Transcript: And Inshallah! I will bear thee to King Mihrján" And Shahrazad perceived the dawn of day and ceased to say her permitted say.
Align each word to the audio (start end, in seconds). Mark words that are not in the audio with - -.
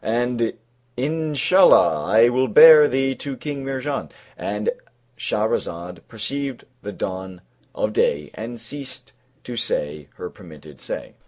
And 0.03 0.53
Inshallah! 0.97 2.05
I 2.07 2.29
will 2.29 2.47
bear 2.47 2.87
thee 2.87 3.13
to 3.17 3.37
King 3.37 3.63
Mihrján" 3.63 4.09
And 4.35 4.71
Shahrazad 5.15 5.99
perceived 6.07 6.65
the 6.81 6.91
dawn 6.91 7.41
of 7.75 7.93
day 7.93 8.31
and 8.33 8.59
ceased 8.59 9.13
to 9.43 9.55
say 9.55 10.07
her 10.15 10.31
permitted 10.31 10.79
say. 10.79 11.13